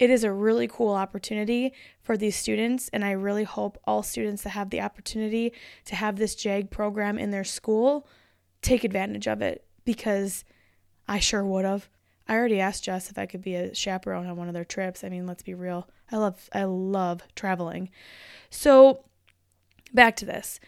it 0.00 0.08
is 0.08 0.24
a 0.24 0.32
really 0.32 0.66
cool 0.66 0.94
opportunity 0.94 1.74
for 2.00 2.16
these 2.16 2.34
students, 2.34 2.88
and 2.88 3.04
I 3.04 3.10
really 3.10 3.44
hope 3.44 3.78
all 3.84 4.02
students 4.02 4.42
that 4.42 4.50
have 4.50 4.70
the 4.70 4.80
opportunity 4.80 5.52
to 5.84 5.94
have 5.94 6.16
this 6.16 6.34
JAG 6.34 6.70
program 6.70 7.18
in 7.18 7.30
their 7.30 7.44
school 7.44 8.08
take 8.62 8.82
advantage 8.82 9.28
of 9.28 9.42
it 9.42 9.66
because 9.84 10.42
I 11.06 11.18
sure 11.18 11.44
would 11.44 11.66
have. 11.66 11.90
I 12.26 12.34
already 12.34 12.60
asked 12.60 12.84
Jess 12.84 13.10
if 13.10 13.18
I 13.18 13.26
could 13.26 13.42
be 13.42 13.54
a 13.56 13.74
chaperone 13.74 14.26
on 14.26 14.36
one 14.36 14.48
of 14.48 14.54
their 14.54 14.64
trips. 14.64 15.04
I 15.04 15.10
mean, 15.10 15.26
let's 15.26 15.42
be 15.42 15.52
real. 15.52 15.86
I 16.10 16.16
love 16.16 16.48
I 16.54 16.64
love 16.64 17.22
traveling. 17.36 17.90
So, 18.48 19.04
back 19.92 20.16
to 20.16 20.24
this. 20.24 20.60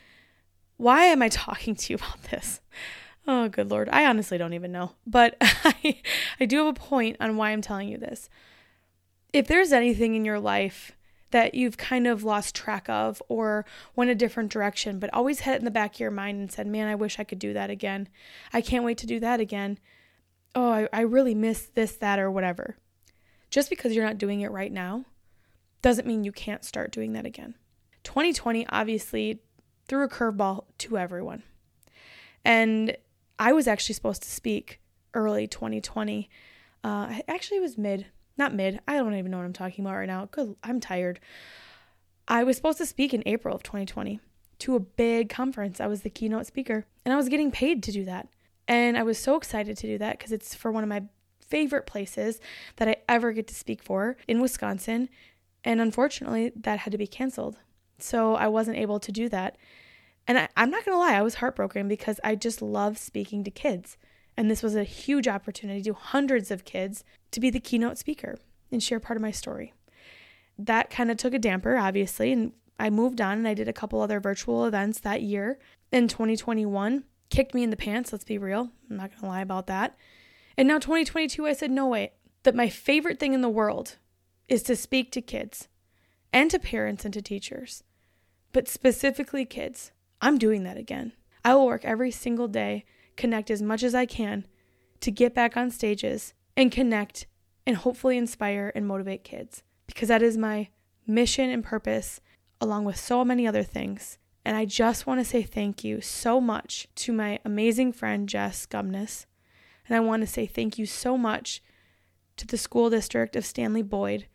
Why 0.77 1.05
am 1.05 1.23
I 1.23 1.29
talking 1.31 1.75
to 1.75 1.93
you 1.93 1.97
about 1.97 2.23
this? 2.25 2.61
Oh, 3.27 3.49
good 3.49 3.71
lord. 3.71 3.89
I 3.91 4.05
honestly 4.05 4.37
don't 4.37 4.53
even 4.53 4.73
know. 4.73 4.93
But 5.07 5.39
I 5.41 6.03
I 6.39 6.45
do 6.45 6.59
have 6.59 6.67
a 6.67 6.75
point 6.75 7.17
on 7.19 7.39
why 7.39 7.51
I'm 7.51 7.63
telling 7.63 7.89
you 7.89 7.97
this 7.97 8.29
if 9.33 9.47
there's 9.47 9.73
anything 9.73 10.15
in 10.15 10.25
your 10.25 10.41
life 10.41 10.93
that 11.31 11.55
you've 11.55 11.79
kind 11.79 12.07
of 12.07 12.23
lost 12.23 12.55
track 12.55 12.89
of 12.89 13.23
or 13.29 13.65
went 13.97 14.11
a 14.11 14.15
different 14.15 14.53
direction, 14.53 14.99
but 14.99 15.13
always 15.13 15.41
had 15.41 15.55
it 15.55 15.59
in 15.59 15.65
the 15.65 15.71
back 15.71 15.95
of 15.95 16.01
your 16.01 16.11
mind 16.11 16.39
and 16.39 16.53
said, 16.53 16.67
Man, 16.67 16.89
I 16.89 16.95
wish 16.95 17.19
I 17.19 17.25
could 17.25 17.39
do 17.39 17.53
that 17.55 17.71
again. 17.71 18.09
I 18.53 18.61
can't 18.61 18.85
wait 18.85 18.99
to 18.99 19.07
do 19.07 19.19
that 19.21 19.41
again. 19.41 19.79
Oh, 20.55 20.71
I, 20.71 20.89
I 20.93 21.01
really 21.01 21.35
miss 21.35 21.63
this, 21.75 21.97
that, 21.97 22.19
or 22.19 22.31
whatever. 22.31 22.77
Just 23.51 23.71
because 23.71 23.95
you're 23.95 24.05
not 24.05 24.19
doing 24.19 24.43
it 24.43 24.51
right 24.51 24.73
now 24.73 25.07
doesn't 25.81 26.07
mean 26.07 26.25
you 26.25 26.33
can't 26.33 26.65
start 26.65 26.93
doing 26.93 27.13
that 27.15 27.27
again. 27.27 27.55
2020 28.05 28.67
obviously 28.69 29.41
threw 29.89 30.05
a 30.05 30.09
curveball 30.09 30.65
to 30.79 30.99
everyone. 30.99 31.43
And 32.45 32.97
I 33.39 33.53
was 33.53 33.67
actually 33.67 33.95
supposed 33.95 34.23
to 34.23 34.31
speak 34.31 34.81
early 35.15 35.47
2020. 35.47 36.29
Uh, 36.85 37.21
actually, 37.29 37.59
it 37.59 37.63
was 37.63 37.79
mid 37.79 38.07
not 38.37 38.55
mid. 38.55 38.81
I 38.89 38.97
don't 38.97 39.15
even 39.15 39.31
know 39.31 39.39
what 39.39 39.47
I'm 39.47 39.53
talking 39.53 39.85
about 39.85 39.97
right 39.97 40.07
now. 40.07 40.29
Good, 40.31 40.57
I'm 40.63 40.81
tired. 40.81 41.21
I 42.29 42.45
was 42.45 42.57
supposed 42.57 42.79
to 42.79 42.87
speak 42.87 43.13
in 43.13 43.23
April 43.27 43.55
of 43.55 43.63
2020 43.63 44.21
to 44.61 44.77
a 44.77 44.81
big 44.81 45.29
conference. 45.29 45.81
I 45.81 45.87
was 45.87 46.03
the 46.03 46.11
keynote 46.11 46.47
speaker 46.47 46.87
and 47.05 47.13
I 47.13 47.17
was 47.17 47.29
getting 47.29 47.51
paid 47.51 47.83
to 47.85 47.93
do 47.93 48.05
that. 48.05 48.29
And 48.69 48.97
I 48.97 49.03
was 49.03 49.19
so 49.19 49.37
excited 49.37 49.77
to 49.77 49.87
do 49.87 49.99
that 49.99 50.19
because 50.19 50.33
it's 50.33 50.55
for 50.55 50.71
one 50.71 50.85
of 50.85 50.89
my 50.89 51.03
favorite 51.41 51.85
places 51.85 52.41
that 52.77 52.89
I 52.89 52.97
ever 53.09 53.33
get 53.33 53.47
to 53.49 53.55
speak 53.55 53.83
for 53.83 54.17
in 54.27 54.41
Wisconsin. 54.41 55.09
And 55.65 55.81
unfortunately, 55.81 56.53
that 56.57 56.81
had 56.81 56.93
to 56.93 56.99
be 56.99 57.07
canceled. 57.07 57.59
So 57.99 58.35
I 58.35 58.49
wasn't 58.49 58.79
able 58.79 59.01
to 59.01 59.13
do 59.13 59.29
that. 59.29 59.57
And 60.27 60.39
I, 60.39 60.49
am 60.57 60.71
not 60.71 60.85
going 60.85 60.95
to 60.95 60.99
lie, 60.99 61.15
I 61.15 61.23
was 61.23 61.37
heartbroken 61.37 61.89
because 61.89 62.21
I 62.23 62.37
just 62.37 62.63
love 62.63 62.97
speaking 62.99 63.43
to 63.45 63.51
kids. 63.51 63.97
And 64.37 64.51
this 64.51 64.63
was 64.63 64.77
a 64.77 64.85
huge 64.85 65.29
opportunity 65.29 65.83
to 65.83 65.93
hundreds 65.93 66.51
of 66.51 66.65
kids 66.65 67.05
to 67.33 67.41
be 67.41 67.51
the 67.51 67.61
keynote 67.61 67.99
speaker 67.99 68.39
and 68.71 68.83
share 68.83 69.01
part 69.01 69.17
of 69.17 69.23
my 69.23 69.31
story. 69.31 69.75
That 70.59 70.91
kind 70.91 71.11
of 71.11 71.17
took 71.17 71.35
a 71.35 71.39
damper, 71.39 71.77
obviously, 71.77 72.33
and 72.33 72.53
I 72.79 72.91
moved 72.91 73.21
on 73.21 73.39
and 73.39 73.49
I 73.49 73.55
did 73.55 73.69
a 73.69 73.73
couple 73.73 74.01
other 74.01 74.21
virtual 74.21 74.65
events 74.65 75.01
that 75.01 75.23
year. 75.23 75.59
In 75.91 76.09
2021, 76.09 77.05
kicked 77.31 77.55
me 77.55 77.63
in 77.63 77.71
the 77.71 77.77
pants, 77.77 78.13
let's 78.13 78.25
be 78.25 78.39
real. 78.39 78.71
I'm 78.91 78.97
not 78.97 79.11
going 79.11 79.21
to 79.21 79.27
lie 79.27 79.41
about 79.41 79.67
that. 79.67 79.97
And 80.57 80.69
now 80.69 80.79
2022, 80.79 81.47
I 81.47 81.53
said, 81.53 81.71
no, 81.71 81.87
wait, 81.89 82.13
that 82.43 82.55
my 82.55 82.69
favorite 82.69 83.19
thing 83.19 83.35
in 83.35 83.41
the 83.41 83.49
world 83.49 83.97
is 84.49 84.63
to 84.65 84.77
speak 84.77 85.11
to 85.13 85.23
kids 85.23 85.69
and 86.33 86.51
to 86.51 86.59
parents 86.59 87.05
and 87.05 87.15
to 87.15 87.23
teachers, 87.23 87.83
but 88.53 88.69
specifically 88.69 89.45
kids. 89.45 89.93
I'm 90.21 90.39
doing 90.39 90.65
that 90.65 90.77
again. 90.77 91.13
I 91.45 91.55
will 91.55 91.67
work 91.67 91.85
every 91.85 92.11
single 92.11 92.49
day, 92.49 92.85
connect 93.17 93.51
as 93.51 93.63
much 93.63 93.83
as 93.83 93.95
I 93.95 94.07
can 94.07 94.47
to 95.01 95.11
get 95.11 95.35
back 95.35 95.57
on 95.57 95.71
stages 95.71 96.35
and 96.57 96.73
connect 96.73 97.27
and 97.67 97.77
hopefully 97.77 98.17
inspire 98.17 98.73
and 98.75 98.87
motivate 98.87 99.25
kids 99.25 99.63
because 99.87 100.09
that 100.09 100.23
is 100.23 100.37
my 100.37 100.69
mission 101.07 101.51
and 101.51 101.65
purpose, 101.65 102.21
along 102.61 102.85
with 102.85 102.97
so 102.97 103.25
many 103.25 103.47
other 103.47 103.63
things. 103.63 104.19
And 104.45 104.57
I 104.57 104.65
just 104.65 105.07
want 105.07 105.21
to 105.21 105.25
say 105.25 105.43
thank 105.43 105.85
you 105.85 106.01
so 106.01 106.41
much 106.41 106.89
to 106.97 107.13
my 107.13 107.39
amazing 107.45 107.93
friend, 107.93 108.29
Jess 108.29 108.67
Gumness. 108.67 109.27
And 109.87 109.97
I 109.97 110.01
want 110.01 110.23
to 110.23 110.27
say 110.27 110.47
thank 110.47 110.79
you 110.79 110.87
so 110.87 111.17
much 111.17 111.63
to 112.37 112.47
the 112.47 112.59
school 112.59 112.91
district 112.91 113.37
of 113.37 113.47
Stanley 113.47 113.83
Boyd 113.83 114.27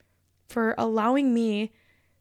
for 0.47 0.75
allowing 0.77 1.33
me 1.33 1.74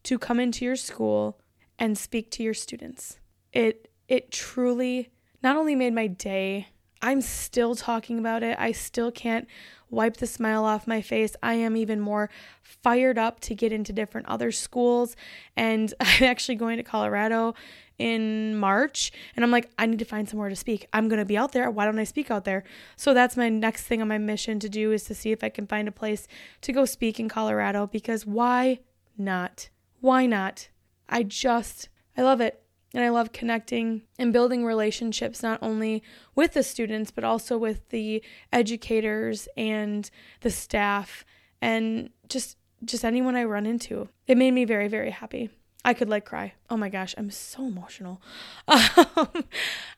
to 0.04 0.18
come 0.18 0.40
into 0.40 0.64
your 0.64 0.76
school 0.76 1.40
and 1.78 1.96
speak 1.96 2.30
to 2.32 2.42
your 2.42 2.54
students. 2.54 3.18
It 3.52 3.90
it 4.08 4.30
truly 4.30 5.10
not 5.42 5.56
only 5.56 5.74
made 5.74 5.92
my 5.92 6.06
day, 6.06 6.68
I'm 7.06 7.20
still 7.20 7.76
talking 7.76 8.18
about 8.18 8.42
it. 8.42 8.56
I 8.58 8.72
still 8.72 9.12
can't 9.12 9.46
wipe 9.90 10.16
the 10.16 10.26
smile 10.26 10.64
off 10.64 10.88
my 10.88 11.00
face. 11.00 11.36
I 11.40 11.54
am 11.54 11.76
even 11.76 12.00
more 12.00 12.28
fired 12.62 13.16
up 13.16 13.38
to 13.42 13.54
get 13.54 13.72
into 13.72 13.92
different 13.92 14.26
other 14.26 14.50
schools. 14.50 15.14
And 15.56 15.94
I'm 16.00 16.24
actually 16.24 16.56
going 16.56 16.78
to 16.78 16.82
Colorado 16.82 17.54
in 17.96 18.56
March. 18.56 19.12
And 19.36 19.44
I'm 19.44 19.52
like, 19.52 19.70
I 19.78 19.86
need 19.86 20.00
to 20.00 20.04
find 20.04 20.28
somewhere 20.28 20.48
to 20.48 20.56
speak. 20.56 20.88
I'm 20.92 21.06
going 21.06 21.20
to 21.20 21.24
be 21.24 21.36
out 21.36 21.52
there. 21.52 21.70
Why 21.70 21.84
don't 21.84 22.00
I 22.00 22.02
speak 22.02 22.28
out 22.28 22.44
there? 22.44 22.64
So 22.96 23.14
that's 23.14 23.36
my 23.36 23.50
next 23.50 23.84
thing 23.84 24.02
on 24.02 24.08
my 24.08 24.18
mission 24.18 24.58
to 24.58 24.68
do 24.68 24.90
is 24.90 25.04
to 25.04 25.14
see 25.14 25.30
if 25.30 25.44
I 25.44 25.48
can 25.48 25.68
find 25.68 25.86
a 25.86 25.92
place 25.92 26.26
to 26.62 26.72
go 26.72 26.84
speak 26.84 27.20
in 27.20 27.28
Colorado 27.28 27.86
because 27.86 28.26
why 28.26 28.80
not? 29.16 29.68
Why 30.00 30.26
not? 30.26 30.70
I 31.08 31.22
just, 31.22 31.88
I 32.16 32.22
love 32.22 32.40
it. 32.40 32.65
And 32.94 33.04
I 33.04 33.08
love 33.10 33.32
connecting 33.32 34.02
and 34.18 34.32
building 34.32 34.64
relationships 34.64 35.42
not 35.42 35.58
only 35.60 36.02
with 36.34 36.54
the 36.54 36.62
students, 36.62 37.10
but 37.10 37.24
also 37.24 37.58
with 37.58 37.88
the 37.90 38.22
educators 38.52 39.48
and 39.56 40.08
the 40.40 40.50
staff 40.50 41.24
and 41.60 42.10
just 42.28 42.56
just 42.84 43.04
anyone 43.04 43.36
I 43.36 43.44
run 43.44 43.66
into. 43.66 44.08
It 44.26 44.36
made 44.36 44.52
me 44.52 44.64
very, 44.64 44.86
very 44.86 45.10
happy. 45.10 45.50
I 45.84 45.94
could 45.94 46.08
like 46.08 46.24
cry. 46.24 46.54
Oh 46.68 46.76
my 46.76 46.88
gosh, 46.88 47.14
I'm 47.16 47.30
so 47.30 47.66
emotional. 47.66 48.20
Um, 48.68 49.44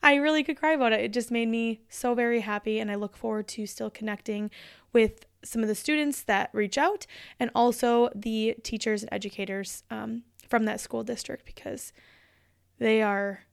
I 0.02 0.16
really 0.16 0.45
could 0.45 0.59
cry 0.59 0.73
about 0.73 0.92
it. 0.92 1.00
It 1.00 1.12
just 1.12 1.30
made 1.30 1.49
me 1.49 1.80
so 1.88 2.14
very 2.14 2.40
happy, 2.40 2.78
and 2.78 2.90
I 2.90 2.95
look 2.95 3.16
forward 3.16 3.49
to 3.49 3.66
still 3.66 3.90
connecting 3.90 4.50
with 4.92 5.26
some 5.42 5.62
of 5.62 5.68
the 5.68 5.75
students 5.75 6.23
that 6.23 6.50
reach 6.52 6.78
out 6.78 7.07
and 7.40 7.50
also 7.54 8.11
the 8.14 8.54
teachers 8.62 9.02
and 9.02 9.12
educators 9.12 9.83
um, 9.90 10.23
from 10.49 10.64
that 10.66 10.80
school 10.80 11.02
district 11.02 11.45
because 11.47 11.92
they 12.78 13.02
are 13.02 13.44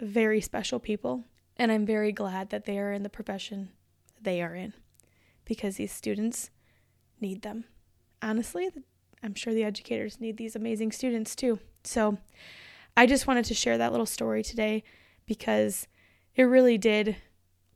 very 0.00 0.40
special 0.40 0.78
people, 0.78 1.24
and 1.56 1.70
I'm 1.70 1.86
very 1.86 2.12
glad 2.12 2.50
that 2.50 2.64
they 2.64 2.78
are 2.78 2.92
in 2.92 3.02
the 3.02 3.08
profession 3.08 3.70
they 4.20 4.42
are 4.42 4.54
in 4.54 4.74
because 5.44 5.76
these 5.76 5.92
students 5.92 6.50
need 7.20 7.42
them. 7.42 7.64
Honestly, 8.20 8.70
I'm 9.22 9.34
sure 9.34 9.54
the 9.54 9.64
educators 9.64 10.20
need 10.20 10.36
these 10.36 10.56
amazing 10.56 10.92
students 10.92 11.34
too. 11.34 11.58
So 11.84 12.18
I 12.96 13.06
just 13.06 13.26
wanted 13.26 13.44
to 13.46 13.54
share 13.54 13.78
that 13.78 13.92
little 13.92 14.06
story 14.06 14.42
today 14.42 14.84
because 15.26 15.86
it 16.34 16.44
really 16.44 16.78
did 16.78 17.16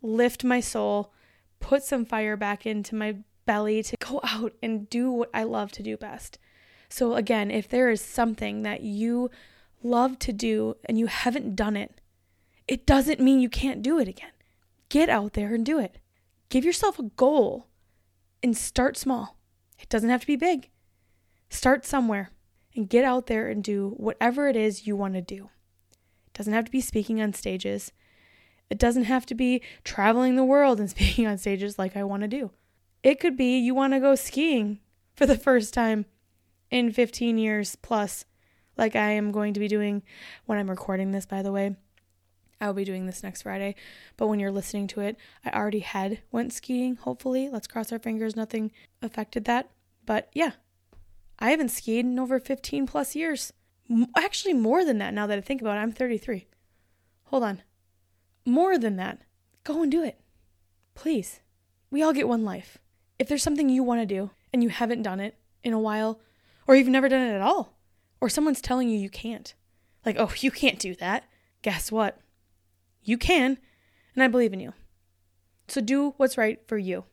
lift 0.02 0.45
my 0.45 0.61
soul, 0.61 1.12
put 1.61 1.83
some 1.83 2.04
fire 2.04 2.37
back 2.37 2.66
into 2.66 2.95
my 2.95 3.16
belly 3.45 3.83
to 3.83 3.97
go 3.99 4.21
out 4.25 4.52
and 4.62 4.90
do 4.90 5.11
what 5.11 5.30
I 5.33 5.45
love 5.45 5.73
to 5.73 5.83
do 5.83 5.97
best. 5.97 6.38
So, 6.88 7.14
again, 7.14 7.50
if 7.50 7.68
there 7.68 7.90
is 7.90 8.00
something 8.00 8.62
that 8.62 8.83
you 8.83 9.30
love 9.87 10.19
to 10.21 10.33
do 10.33 10.76
and 10.85 10.99
you 10.99 11.07
haven't 11.07 11.57
done 11.57 11.76
it, 11.76 12.00
it 12.69 12.87
doesn't 12.87 13.21
mean 13.21 13.40
you 13.40 13.49
can't 13.49 13.83
do 13.83 13.99
it 13.99 14.09
again. 14.09 14.31
Get 14.88 15.09
out 15.09 15.33
there 15.35 15.55
and 15.55 15.64
do 15.64 15.78
it. 15.78 15.99
Give 16.49 16.64
yourself 16.64 16.99
a 16.99 17.05
goal 17.05 17.66
and 18.43 18.57
start 18.57 18.97
small. 18.97 19.37
It 19.78 19.88
doesn't 19.88 20.11
have 20.11 20.21
to 20.23 20.26
be 20.26 20.37
big. 20.37 20.71
Start 21.49 21.85
somewhere 21.85 22.31
and 22.75 22.88
get 22.88 23.05
out 23.05 23.26
there 23.26 23.49
and 23.49 23.62
do 23.62 23.95
whatever 23.97 24.49
it 24.49 24.57
is 24.57 24.87
you 24.87 24.97
want 24.97 25.14
to 25.14 25.21
do. 25.21 25.50
It 26.26 26.35
doesn't 26.35 26.52
have 26.52 26.64
to 26.66 26.71
be 26.71 26.81
speaking 26.81 27.21
on 27.21 27.33
stages. 27.33 27.93
It 28.69 28.78
doesn't 28.78 29.05
have 29.05 29.26
to 29.26 29.35
be 29.35 29.62
traveling 29.85 30.37
the 30.37 30.45
world 30.45 30.81
and 30.81 30.90
speaking 30.90 31.26
on 31.26 31.38
stages 31.38 31.78
like 31.78 31.97
I 31.97 32.05
want 32.05 32.23
to 32.23 32.28
do. 32.28 32.50
It 33.02 33.21
could 33.21 33.37
be 33.37 33.59
you 33.59 33.75
want 33.75 33.93
to 33.93 34.00
go 34.00 34.14
skiing 34.14 34.81
for 35.14 35.26
the 35.26 35.38
first 35.38 35.73
time 35.73 36.07
in 36.71 36.93
15 36.93 37.38
years 37.38 37.76
plus 37.76 38.25
like 38.76 38.97
I 38.97 39.11
am 39.12 39.33
going 39.33 39.54
to 39.54 39.61
be 39.61 39.68
doing 39.68 40.02
when 40.47 40.59
I'm 40.59 40.71
recording 40.71 41.12
this, 41.12 41.26
by 41.26 41.42
the 41.42 41.52
way. 41.52 41.76
I 42.61 42.66
will 42.66 42.75
be 42.75 42.85
doing 42.85 43.06
this 43.06 43.23
next 43.23 43.42
Friday, 43.42 43.75
but 44.16 44.28
when 44.28 44.40
you're 44.40 44.50
listening 44.50 44.87
to 44.88 45.00
it, 45.00 45.16
I 45.45 45.50
already 45.50 45.80
had 45.80 46.21
went 46.33 46.54
skiing, 46.54 46.97
hopefully. 46.97 47.50
Let's 47.50 47.66
cross 47.66 47.92
our 47.92 47.99
fingers 47.99 48.35
nothing 48.35 48.73
affected 49.02 49.45
that. 49.45 49.71
But 50.06 50.30
yeah, 50.33 50.52
I 51.38 51.50
haven't 51.50 51.71
skied 51.71 52.06
in 52.06 52.18
over 52.18 52.40
15 52.40 52.87
plus 52.87 53.14
years. 53.14 53.52
Actually, 54.16 54.54
more 54.54 54.85
than 54.85 54.99
that 54.99 55.12
now 55.12 55.26
that 55.26 55.38
I 55.38 55.42
think 55.42 55.61
about 55.61 55.76
it. 55.76 55.80
I'm 55.80 55.92
33. 55.92 56.47
Hold 57.25 57.42
on. 57.42 57.62
More 58.47 58.78
than 58.78 58.97
that. 58.97 59.21
Go 59.64 59.83
and 59.83 59.92
do 59.92 60.02
it. 60.02 60.21
Please. 60.95 61.40
We 61.90 62.02
all 62.02 62.12
get 62.12 62.28
one 62.28 62.45
life. 62.45 62.78
If 63.18 63.28
there's 63.28 63.42
something 63.42 63.68
you 63.68 63.83
want 63.83 64.00
to 64.00 64.06
do 64.06 64.30
and 64.52 64.62
you 64.62 64.71
haven't 64.71 65.02
done 65.02 65.21
it 65.21 65.37
in 65.62 65.73
a 65.73 65.80
while, 65.80 66.21
or 66.66 66.75
you've 66.75 66.88
never 66.88 67.09
done 67.09 67.23
it 67.23 67.35
at 67.35 67.42
all, 67.42 67.75
or 68.26 68.28
someone's 68.28 68.61
telling 68.61 68.88
you 68.88 68.99
you 68.99 69.09
can't. 69.09 69.54
Like, 70.04 70.16
oh, 70.18 70.33
you 70.38 70.50
can't 70.50 70.80
do 70.80 70.97
that. 70.97 71.23
Guess 71.62 71.92
what? 71.92 72.18
You 73.04 73.16
can, 73.16 73.56
and 74.14 74.25
I 74.25 74.26
believe 74.26 74.52
in 74.52 74.59
you. 74.59 74.73
So 75.68 75.80
do 75.80 76.14
what's 76.16 76.37
right 76.37 76.59
for 76.66 76.76
you. 76.76 77.04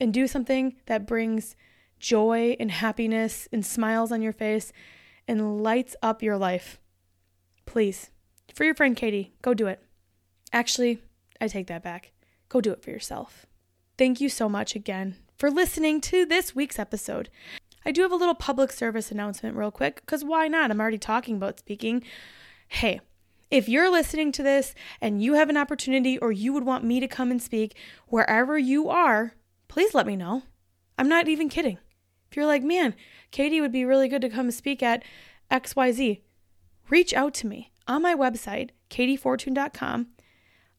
And 0.00 0.14
do 0.14 0.26
something 0.26 0.76
that 0.86 1.06
brings 1.06 1.54
joy 2.00 2.56
and 2.58 2.70
happiness 2.70 3.46
and 3.52 3.64
smiles 3.64 4.10
on 4.10 4.22
your 4.22 4.32
face 4.32 4.72
and 5.28 5.62
lights 5.62 5.94
up 6.02 6.22
your 6.22 6.38
life. 6.38 6.80
Please, 7.66 8.10
for 8.54 8.64
your 8.64 8.74
friend 8.74 8.96
Katey, 8.96 9.32
go 9.42 9.52
do 9.52 9.66
it. 9.66 9.82
Actually, 10.50 11.02
I 11.42 11.46
take 11.46 11.66
that 11.66 11.82
back. 11.82 12.12
Go 12.48 12.62
do 12.62 12.72
it 12.72 12.82
for 12.82 12.88
yourself. 12.88 13.44
Thank 13.98 14.22
you 14.22 14.30
so 14.30 14.48
much 14.48 14.74
again 14.74 15.16
for 15.36 15.50
listening 15.50 16.00
to 16.00 16.24
this 16.24 16.54
week's 16.54 16.78
episode. 16.78 17.28
I 17.86 17.92
do 17.92 18.02
have 18.02 18.10
a 18.10 18.16
little 18.16 18.34
public 18.34 18.72
service 18.72 19.12
announcement, 19.12 19.54
real 19.54 19.70
quick, 19.70 20.00
because 20.00 20.24
why 20.24 20.48
not? 20.48 20.72
I'm 20.72 20.80
already 20.80 20.98
talking 20.98 21.36
about 21.36 21.60
speaking. 21.60 22.02
Hey, 22.66 23.00
if 23.48 23.68
you're 23.68 23.92
listening 23.92 24.32
to 24.32 24.42
this 24.42 24.74
and 25.00 25.22
you 25.22 25.34
have 25.34 25.48
an 25.48 25.56
opportunity 25.56 26.18
or 26.18 26.32
you 26.32 26.52
would 26.52 26.64
want 26.64 26.82
me 26.82 26.98
to 26.98 27.06
come 27.06 27.30
and 27.30 27.40
speak 27.40 27.76
wherever 28.08 28.58
you 28.58 28.88
are, 28.88 29.34
please 29.68 29.94
let 29.94 30.04
me 30.04 30.16
know. 30.16 30.42
I'm 30.98 31.08
not 31.08 31.28
even 31.28 31.48
kidding. 31.48 31.78
If 32.28 32.36
you're 32.36 32.44
like, 32.44 32.64
man, 32.64 32.96
Katey 33.30 33.60
would 33.60 33.70
be 33.70 33.84
really 33.84 34.08
good 34.08 34.22
to 34.22 34.30
come 34.30 34.50
speak 34.50 34.82
at 34.82 35.04
XYZ, 35.48 36.22
reach 36.90 37.14
out 37.14 37.34
to 37.34 37.46
me 37.46 37.70
on 37.86 38.02
my 38.02 38.16
website, 38.16 38.70
kateyfortun.com. 38.90 40.08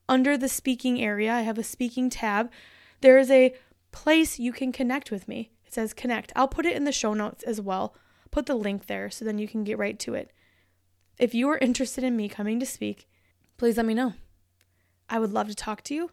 Under 0.09 0.37
the 0.37 0.49
speaking 0.49 1.01
area, 1.01 1.31
I 1.31 1.41
have 1.41 1.57
a 1.57 1.63
speaking 1.63 2.09
tab. 2.09 2.51
There 2.99 3.17
is 3.17 3.31
a 3.31 3.55
place 3.93 4.39
you 4.39 4.51
can 4.51 4.73
connect 4.73 5.09
with 5.09 5.29
me. 5.29 5.51
It 5.67 5.73
says 5.73 5.93
connect. 5.93 6.31
I'll 6.35 6.47
put 6.47 6.65
it 6.65 6.75
in 6.75 6.85
the 6.85 6.91
show 6.91 7.13
notes 7.13 7.43
as 7.43 7.59
well. 7.59 7.93
Put 8.31 8.45
the 8.45 8.55
link 8.55 8.87
there 8.87 9.09
so 9.09 9.25
then 9.25 9.37
you 9.37 9.47
can 9.47 9.63
get 9.63 9.77
right 9.77 9.99
to 9.99 10.13
it. 10.13 10.31
If 11.19 11.33
you 11.33 11.49
are 11.49 11.57
interested 11.57 12.03
in 12.03 12.15
me 12.15 12.29
coming 12.29 12.59
to 12.59 12.65
speak, 12.65 13.07
please 13.57 13.77
let 13.77 13.85
me 13.85 13.93
know. 13.93 14.13
I 15.09 15.19
would 15.19 15.33
love 15.33 15.47
to 15.47 15.55
talk 15.55 15.83
to 15.83 15.93
you. 15.95 16.11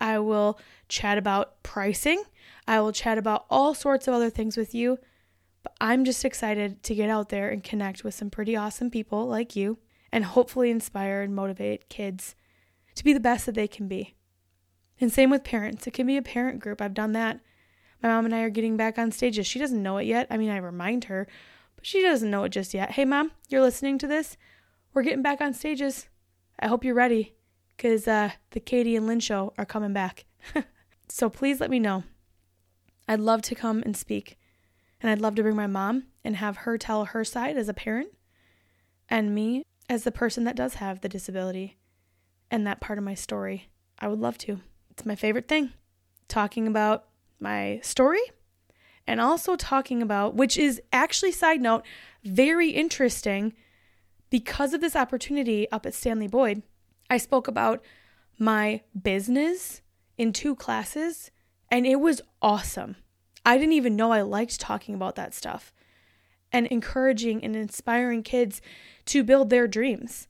I 0.00 0.18
will 0.18 0.58
chat 0.88 1.16
about 1.16 1.62
pricing. 1.62 2.24
I 2.66 2.80
will 2.80 2.92
chat 2.92 3.18
about 3.18 3.46
all 3.48 3.74
sorts 3.74 4.08
of 4.08 4.14
other 4.14 4.30
things 4.30 4.56
with 4.56 4.74
you. 4.74 4.98
But 5.62 5.74
I'm 5.80 6.04
just 6.04 6.24
excited 6.24 6.82
to 6.82 6.94
get 6.94 7.08
out 7.08 7.28
there 7.28 7.50
and 7.50 7.62
connect 7.62 8.02
with 8.02 8.14
some 8.14 8.30
pretty 8.30 8.56
awesome 8.56 8.90
people 8.90 9.26
like 9.26 9.54
you 9.54 9.78
and 10.10 10.24
hopefully 10.24 10.70
inspire 10.70 11.22
and 11.22 11.34
motivate 11.34 11.88
kids 11.88 12.34
to 12.96 13.04
be 13.04 13.12
the 13.12 13.20
best 13.20 13.46
that 13.46 13.54
they 13.54 13.68
can 13.68 13.86
be. 13.86 14.16
And 15.00 15.12
same 15.12 15.30
with 15.30 15.44
parents. 15.44 15.86
It 15.86 15.92
can 15.92 16.06
be 16.06 16.16
a 16.16 16.22
parent 16.22 16.58
group. 16.58 16.80
I've 16.80 16.94
done 16.94 17.12
that. 17.12 17.40
My 18.02 18.08
mom 18.08 18.24
and 18.24 18.34
I 18.34 18.40
are 18.40 18.50
getting 18.50 18.76
back 18.76 18.98
on 18.98 19.12
stages. 19.12 19.46
She 19.46 19.58
doesn't 19.58 19.82
know 19.82 19.98
it 19.98 20.06
yet. 20.06 20.26
I 20.30 20.36
mean, 20.36 20.50
I 20.50 20.56
remind 20.56 21.04
her, 21.04 21.28
but 21.76 21.86
she 21.86 22.02
doesn't 22.02 22.30
know 22.30 22.44
it 22.44 22.50
just 22.50 22.74
yet. 22.74 22.92
Hey, 22.92 23.04
mom, 23.04 23.30
you're 23.48 23.60
listening 23.60 23.98
to 23.98 24.06
this? 24.06 24.36
We're 24.92 25.02
getting 25.02 25.22
back 25.22 25.40
on 25.40 25.54
stages. 25.54 26.08
I 26.58 26.66
hope 26.66 26.84
you're 26.84 26.94
ready 26.94 27.34
because 27.76 28.08
uh, 28.08 28.30
the 28.50 28.60
Katey 28.60 28.96
and 28.96 29.06
Lynn 29.06 29.20
show 29.20 29.52
are 29.56 29.64
coming 29.64 29.92
back. 29.92 30.24
so 31.08 31.30
please 31.30 31.60
let 31.60 31.70
me 31.70 31.78
know. 31.78 32.04
I'd 33.06 33.20
love 33.20 33.42
to 33.42 33.54
come 33.54 33.82
and 33.84 33.96
speak. 33.96 34.38
And 35.00 35.10
I'd 35.10 35.20
love 35.20 35.34
to 35.36 35.42
bring 35.42 35.56
my 35.56 35.66
mom 35.66 36.04
and 36.24 36.36
have 36.36 36.58
her 36.58 36.78
tell 36.78 37.06
her 37.06 37.24
side 37.24 37.56
as 37.56 37.68
a 37.68 37.74
parent 37.74 38.10
and 39.08 39.34
me 39.34 39.64
as 39.88 40.04
the 40.04 40.12
person 40.12 40.44
that 40.44 40.56
does 40.56 40.74
have 40.74 41.00
the 41.00 41.08
disability 41.08 41.76
and 42.50 42.66
that 42.66 42.80
part 42.80 42.98
of 42.98 43.04
my 43.04 43.14
story. 43.14 43.68
I 43.98 44.08
would 44.08 44.20
love 44.20 44.38
to. 44.38 44.60
It's 44.90 45.06
my 45.06 45.16
favorite 45.16 45.48
thing. 45.48 45.72
Talking 46.28 46.66
about 46.66 47.06
my 47.42 47.80
story 47.82 48.22
and 49.06 49.20
also 49.20 49.56
talking 49.56 50.00
about, 50.00 50.34
which 50.34 50.56
is 50.56 50.80
actually, 50.92 51.32
side 51.32 51.60
note, 51.60 51.84
very 52.24 52.70
interesting 52.70 53.52
because 54.30 54.72
of 54.72 54.80
this 54.80 54.96
opportunity 54.96 55.70
up 55.70 55.84
at 55.84 55.94
Stanley 55.94 56.28
Boyd. 56.28 56.62
I 57.10 57.18
spoke 57.18 57.48
about 57.48 57.84
my 58.38 58.82
business 59.00 59.82
in 60.16 60.32
two 60.32 60.54
classes 60.54 61.30
and 61.70 61.86
it 61.86 62.00
was 62.00 62.22
awesome. 62.40 62.96
I 63.44 63.58
didn't 63.58 63.72
even 63.72 63.96
know 63.96 64.12
I 64.12 64.22
liked 64.22 64.60
talking 64.60 64.94
about 64.94 65.16
that 65.16 65.34
stuff 65.34 65.72
and 66.52 66.66
encouraging 66.66 67.42
and 67.42 67.56
inspiring 67.56 68.22
kids 68.22 68.60
to 69.06 69.24
build 69.24 69.50
their 69.50 69.66
dreams. 69.66 70.28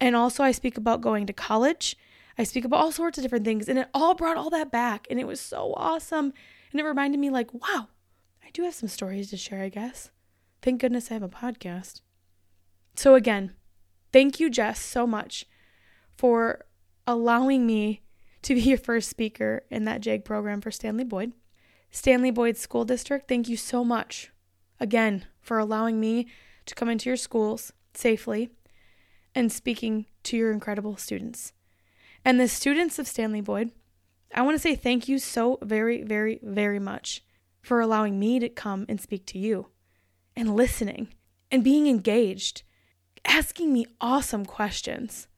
And 0.00 0.14
also, 0.14 0.42
I 0.42 0.52
speak 0.52 0.76
about 0.76 1.00
going 1.00 1.26
to 1.26 1.32
college. 1.32 1.96
I 2.38 2.44
speak 2.44 2.64
about 2.64 2.80
all 2.80 2.92
sorts 2.92 3.18
of 3.18 3.22
different 3.22 3.44
things, 3.44 3.68
and 3.68 3.78
it 3.78 3.88
all 3.92 4.14
brought 4.14 4.36
all 4.36 4.48
that 4.50 4.70
back. 4.70 5.08
And 5.10 5.18
it 5.18 5.26
was 5.26 5.40
so 5.40 5.74
awesome. 5.76 6.32
And 6.70 6.80
it 6.80 6.84
reminded 6.84 7.18
me, 7.18 7.30
like, 7.30 7.52
wow, 7.52 7.88
I 8.44 8.50
do 8.52 8.62
have 8.62 8.74
some 8.74 8.88
stories 8.88 9.30
to 9.30 9.36
share, 9.36 9.62
I 9.62 9.68
guess. 9.68 10.10
Thank 10.62 10.80
goodness 10.80 11.10
I 11.10 11.14
have 11.14 11.22
a 11.22 11.28
podcast. 11.28 12.00
So, 12.94 13.14
again, 13.14 13.54
thank 14.12 14.38
you, 14.38 14.50
Jess, 14.50 14.80
so 14.80 15.06
much 15.06 15.46
for 16.16 16.64
allowing 17.06 17.66
me 17.66 18.02
to 18.42 18.54
be 18.54 18.60
your 18.62 18.78
first 18.78 19.10
speaker 19.10 19.64
in 19.70 19.84
that 19.84 20.00
JAG 20.00 20.24
program 20.24 20.60
for 20.60 20.70
Stanley 20.70 21.04
Boyd. 21.04 21.32
Stanley 21.90 22.30
Boyd 22.30 22.56
School 22.56 22.84
District, 22.84 23.26
thank 23.28 23.48
you 23.48 23.56
so 23.56 23.82
much 23.82 24.30
again 24.78 25.26
for 25.40 25.58
allowing 25.58 25.98
me 25.98 26.28
to 26.66 26.74
come 26.74 26.88
into 26.88 27.08
your 27.08 27.16
schools 27.16 27.72
safely 27.94 28.50
and 29.34 29.50
speaking 29.50 30.06
to 30.24 30.36
your 30.36 30.52
incredible 30.52 30.96
students. 30.96 31.52
And 32.24 32.38
the 32.38 32.48
students 32.48 32.98
of 32.98 33.06
Stanley 33.06 33.40
Boyd, 33.40 33.70
I 34.34 34.42
want 34.42 34.56
to 34.56 34.60
say 34.60 34.74
thank 34.74 35.08
you 35.08 35.18
so 35.18 35.58
very, 35.62 36.02
very, 36.02 36.38
very 36.42 36.78
much 36.78 37.24
for 37.62 37.80
allowing 37.80 38.18
me 38.18 38.38
to 38.38 38.48
come 38.48 38.84
and 38.88 39.00
speak 39.00 39.26
to 39.26 39.38
you 39.38 39.68
and 40.36 40.54
listening 40.54 41.08
and 41.50 41.64
being 41.64 41.86
engaged, 41.86 42.62
asking 43.24 43.72
me 43.72 43.86
awesome 44.00 44.44
questions 44.44 45.28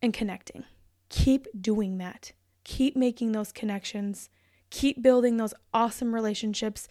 and 0.00 0.14
connecting. 0.14 0.64
Keep 1.08 1.46
doing 1.60 1.98
that. 1.98 2.32
Keep 2.64 2.96
making 2.96 3.32
those 3.32 3.52
connections 3.52 4.30
Keep 4.70 5.02
building 5.02 5.36
those 5.36 5.54
awesome 5.74 6.14
relationships 6.14 6.88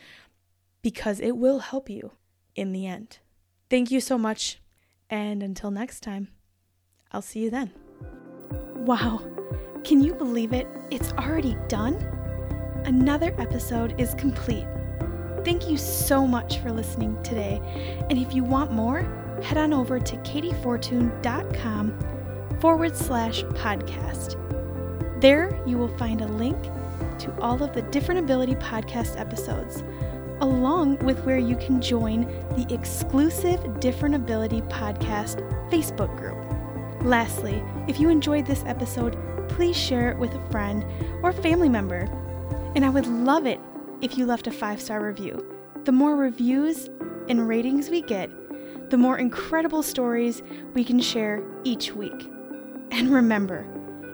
because 0.82 1.20
it 1.20 1.38
will 1.38 1.60
help 1.60 1.90
you 1.90 2.12
in 2.56 2.74
the 2.74 2.86
end. 2.86 3.20
Thank 3.70 3.90
you 3.90 4.02
so 4.02 4.18
much. 4.18 4.60
And 5.10 5.42
until 5.42 5.72
next 5.72 6.02
time, 6.02 6.28
I'll 7.12 7.22
see 7.22 7.40
you 7.40 7.50
then. 7.50 7.89
Wow, 8.80 9.22
can 9.84 10.02
you 10.02 10.14
believe 10.14 10.54
it? 10.54 10.66
It's 10.90 11.12
already 11.14 11.58
done? 11.68 11.96
Another 12.86 13.36
episode 13.38 14.00
is 14.00 14.14
complete. 14.14 14.66
Thank 15.44 15.70
you 15.70 15.78
so 15.78 16.26
much 16.26 16.60
for 16.60 16.72
listening 16.72 17.22
today. 17.22 17.60
And 18.10 18.18
if 18.18 18.34
you 18.34 18.46
want 18.46 18.72
more, 18.72 19.02
head 19.44 19.58
on 19.58 19.74
over 19.74 20.00
to 20.00 20.16
kateyfortun.com 20.18 22.00
forward 22.62 22.96
slash 22.96 23.44
podcast. 23.44 24.38
There 25.20 25.62
you 25.68 25.78
will 25.78 25.96
find 25.98 26.22
a 26.22 26.28
link 26.28 26.58
to 27.20 27.38
all 27.42 27.62
of 27.62 27.74
the 27.74 27.82
Different 27.82 28.22
Ability 28.22 28.56
podcast 28.56 29.20
episodes, 29.20 29.84
along 30.40 31.00
with 31.00 31.20
where 31.26 31.38
you 31.38 31.58
can 31.58 31.82
join 31.82 32.22
the 32.56 32.66
exclusive 32.74 33.82
Different 33.82 34.16
Ability 34.16 34.62
podcast 34.62 35.42
Facebook 35.70 36.16
group. 36.18 36.49
Lastly, 37.02 37.64
if 37.88 38.00
you 38.00 38.10
enjoyed 38.10 38.46
this 38.46 38.64
episode, 38.66 39.18
please 39.50 39.76
share 39.76 40.12
it 40.12 40.18
with 40.18 40.34
a 40.34 40.50
friend 40.50 40.86
or 41.24 41.32
family 41.32 41.70
member. 41.70 42.08
And 42.76 42.86
I 42.86 42.90
would 42.90 43.08
love 43.08 43.46
it 43.46 43.60
if 44.02 44.18
you 44.18 44.26
left 44.26 44.48
a 44.48 44.52
five 44.52 44.82
star 44.82 45.02
review. 45.02 45.46
The 45.86 45.92
more 45.92 46.16
reviews 46.16 46.90
and 47.28 47.48
ratings 47.48 47.90
we 47.90 48.02
get, 48.02 48.30
the 48.90 48.98
more 48.98 49.18
incredible 49.18 49.84
stories 49.84 50.42
we 50.74 50.84
can 50.84 51.00
share 51.00 51.44
each 51.64 51.94
week. 51.94 52.30
And 52.92 53.10
remember, 53.10 53.66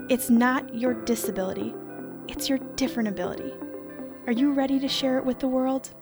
it's 0.09 0.29
not 0.29 0.73
your 0.73 0.93
disability 0.93 1.73
it's 2.27 2.49
your 2.49 2.57
different 2.75 3.09
ability. 3.09 3.53
Are 4.27 4.33
you 4.33 4.53
ready 4.53 4.79
to 4.79 4.87
share 4.87 5.17
it 5.17 5.25
with 5.25 5.39
the 5.39 5.47
world? 5.47 5.93